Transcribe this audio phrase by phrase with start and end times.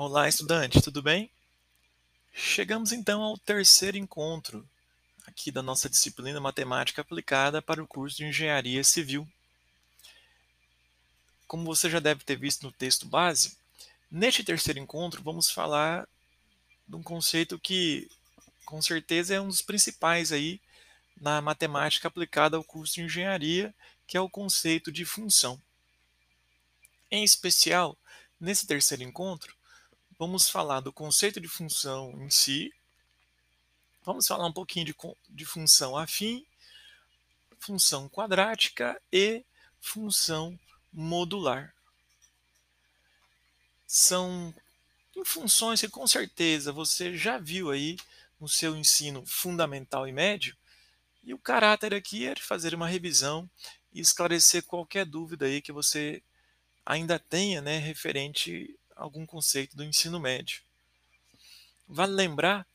[0.00, 1.28] Olá, estudante, tudo bem?
[2.32, 4.64] Chegamos então ao terceiro encontro
[5.26, 9.28] aqui da nossa disciplina Matemática Aplicada para o curso de Engenharia Civil.
[11.48, 13.58] Como você já deve ter visto no texto base,
[14.08, 16.08] neste terceiro encontro vamos falar
[16.86, 18.08] de um conceito que
[18.64, 20.60] com certeza é um dos principais aí
[21.20, 23.74] na matemática aplicada ao curso de engenharia,
[24.06, 25.60] que é o conceito de função.
[27.10, 27.98] Em especial,
[28.40, 29.57] nesse terceiro encontro,
[30.18, 32.74] vamos falar do conceito de função em si,
[34.02, 34.94] vamos falar um pouquinho de,
[35.30, 36.44] de função afim,
[37.60, 39.44] função quadrática e
[39.80, 40.58] função
[40.92, 41.72] modular.
[43.86, 44.52] São
[45.24, 47.96] funções que com certeza você já viu aí
[48.40, 50.56] no seu ensino fundamental e médio,
[51.24, 53.48] e o caráter aqui é de fazer uma revisão
[53.92, 56.22] e esclarecer qualquer dúvida aí que você
[56.86, 60.60] ainda tenha, né, referente algum conceito do ensino médio.
[61.86, 62.66] Vale lembrar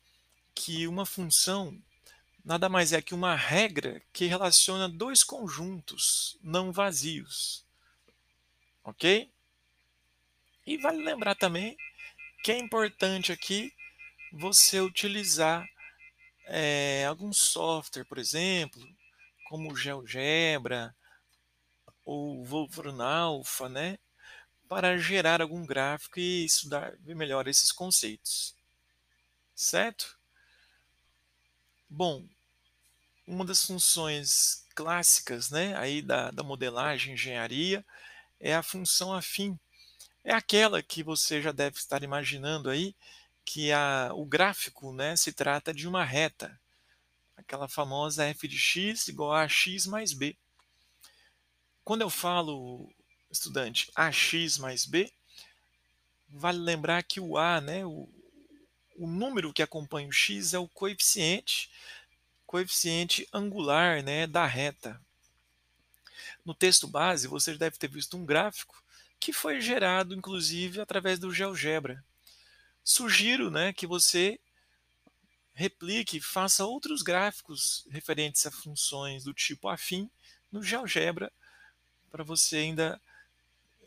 [0.54, 1.78] que uma função
[2.44, 7.64] nada mais é que uma regra que relaciona dois conjuntos não vazios.
[8.82, 9.30] Ok?
[10.66, 11.76] E vale lembrar também
[12.42, 13.72] que é importante aqui
[14.32, 15.66] você utilizar
[16.46, 18.82] é, algum software, por exemplo,
[19.48, 20.94] como GeoGebra
[22.04, 23.98] ou Wolfram Alpha, né,
[24.68, 28.54] para gerar algum gráfico e estudar melhor esses conceitos.
[29.54, 30.18] Certo?
[31.88, 32.26] Bom,
[33.26, 37.84] uma das funções clássicas né, aí da, da modelagem engenharia
[38.40, 39.58] é a função afim.
[40.24, 42.94] É aquela que você já deve estar imaginando aí,
[43.44, 46.58] que a, o gráfico né, se trata de uma reta,
[47.36, 50.36] aquela famosa f de x igual a x mais b.
[51.84, 52.90] Quando eu falo,
[53.34, 55.12] estudante, ax mais b,
[56.28, 58.08] vale lembrar que o a, né, o,
[58.96, 61.70] o número que acompanha o x é o coeficiente,
[62.46, 65.00] coeficiente angular né, da reta.
[66.44, 68.82] No texto base, você deve ter visto um gráfico
[69.18, 72.04] que foi gerado, inclusive, através do GeoGebra.
[72.82, 74.38] Sugiro né, que você
[75.54, 80.10] replique, faça outros gráficos referentes a funções do tipo afim
[80.50, 81.32] no GeoGebra,
[82.10, 83.00] para você ainda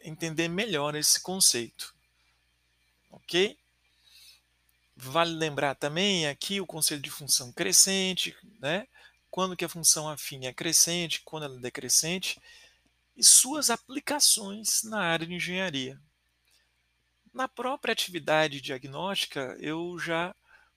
[0.09, 1.94] entender melhor esse conceito.
[3.12, 3.57] Ok?
[4.95, 8.88] Vale lembrar também aqui o conceito de função crescente, né?
[9.29, 12.41] quando que a função afim é crescente, quando ela é decrescente,
[13.16, 16.00] e suas aplicações na área de engenharia.
[17.34, 20.35] Na própria atividade diagnóstica, eu já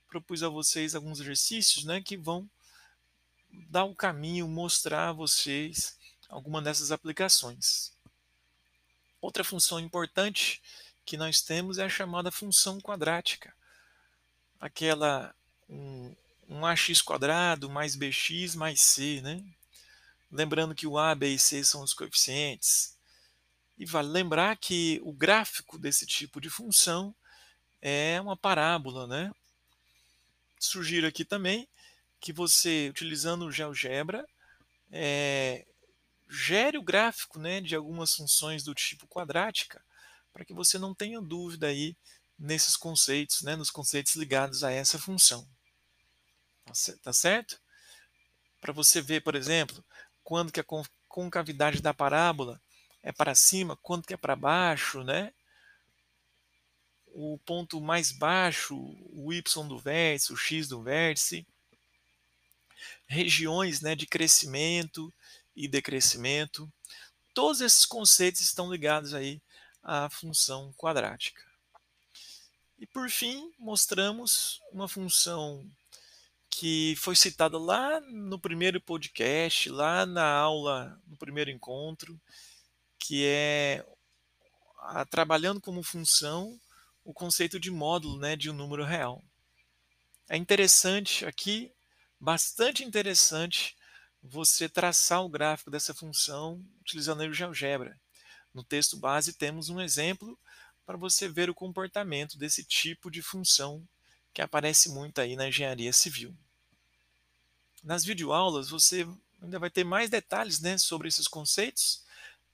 [0.09, 2.49] propus a vocês alguns exercícios né, que vão
[3.69, 5.97] dar o caminho, mostrar a vocês
[6.29, 7.93] alguma dessas aplicações.
[9.21, 10.63] Outra função importante
[11.05, 13.55] que nós temos é a chamada função quadrática.
[14.61, 15.35] Aquela
[15.69, 16.15] um,
[16.49, 19.45] um ax quadrado mais bx mais c, né?
[20.31, 22.97] Lembrando que o a, b e c são os coeficientes.
[23.77, 27.15] E vale lembrar que o gráfico desse tipo de função
[27.81, 29.33] é uma parábola, né?
[30.59, 31.67] Sugiro aqui também
[32.21, 34.27] que você, utilizando o GeoGebra,
[34.93, 35.65] é,
[36.31, 39.85] gere o gráfico né, de algumas funções do tipo quadrática,
[40.33, 41.97] para que você não tenha dúvida aí
[42.39, 45.47] nesses conceitos, né, nos conceitos ligados a essa função.
[47.03, 47.61] Tá certo?
[48.61, 49.85] Para você ver, por exemplo,
[50.23, 50.65] quando que a
[51.09, 52.61] concavidade da parábola
[53.03, 55.33] é para cima, quanto que é para baixo, né?
[57.13, 61.45] O ponto mais baixo, o y do vértice, o x do vértice,
[63.09, 65.13] regiões né, de crescimento
[65.55, 66.71] e decrescimento.
[67.35, 69.41] Todos esses conceitos estão ligados aí
[69.83, 71.43] à função quadrática.
[72.79, 75.71] E por fim, mostramos uma função
[76.49, 82.21] que foi citada lá no primeiro podcast, lá na aula, no primeiro encontro,
[82.99, 83.85] que é
[84.79, 86.59] a, trabalhando como função
[87.05, 89.23] o conceito de módulo né, de um número real.
[90.29, 91.73] É interessante aqui,
[92.19, 93.77] bastante interessante,
[94.23, 97.99] você traçar o gráfico dessa função utilizando o GeoGebra.
[98.53, 100.39] No texto base temos um exemplo
[100.85, 103.87] para você ver o comportamento desse tipo de função
[104.33, 106.35] que aparece muito aí na engenharia civil.
[107.83, 109.07] Nas videoaulas você
[109.41, 112.05] ainda vai ter mais detalhes né, sobre esses conceitos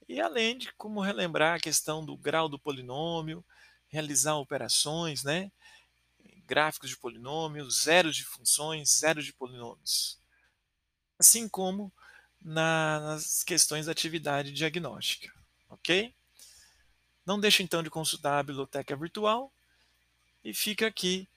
[0.07, 3.43] e além de como relembrar a questão do grau do polinômio,
[3.89, 5.51] realizar operações, né?
[6.47, 10.17] gráficos de polinômios, zeros de funções, zeros de polinômios.
[11.19, 11.91] Assim como
[12.41, 15.33] nas questões da atividade diagnóstica.
[15.69, 16.13] Ok?
[17.25, 19.51] Não deixe então de consultar a biblioteca virtual
[20.43, 21.27] E fica aqui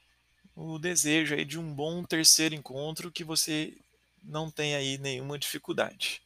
[0.55, 3.77] o desejo aí de um bom terceiro encontro que você
[4.23, 6.23] não tenha aí nenhuma dificuldade.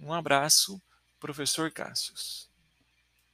[0.00, 0.80] Um abraço,
[1.18, 2.48] professor Cássius.